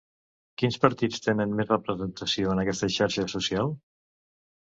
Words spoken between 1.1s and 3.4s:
tenen més representació en aquesta xarxa